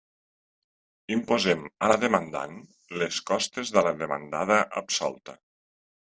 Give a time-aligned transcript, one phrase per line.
[1.15, 2.57] Imposem a la demandant
[3.03, 5.39] les costes de la demandada absolta.